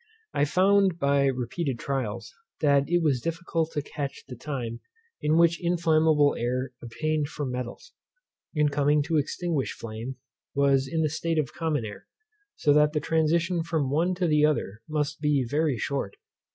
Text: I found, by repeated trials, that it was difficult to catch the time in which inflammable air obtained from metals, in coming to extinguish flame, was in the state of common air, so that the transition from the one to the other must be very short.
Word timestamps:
I 0.33 0.45
found, 0.45 0.97
by 0.97 1.27
repeated 1.27 1.77
trials, 1.77 2.33
that 2.59 2.85
it 2.89 3.03
was 3.03 3.21
difficult 3.21 3.71
to 3.73 3.83
catch 3.83 4.23
the 4.27 4.35
time 4.35 4.79
in 5.21 5.37
which 5.37 5.63
inflammable 5.63 6.35
air 6.39 6.71
obtained 6.81 7.27
from 7.27 7.51
metals, 7.51 7.93
in 8.55 8.69
coming 8.69 9.03
to 9.03 9.17
extinguish 9.17 9.73
flame, 9.73 10.15
was 10.55 10.87
in 10.91 11.03
the 11.03 11.07
state 11.11 11.37
of 11.37 11.53
common 11.53 11.85
air, 11.85 12.07
so 12.55 12.73
that 12.73 12.93
the 12.93 12.99
transition 12.99 13.61
from 13.61 13.83
the 13.83 13.89
one 13.89 14.15
to 14.15 14.25
the 14.25 14.43
other 14.43 14.81
must 14.89 15.21
be 15.21 15.45
very 15.47 15.77
short. 15.77 16.15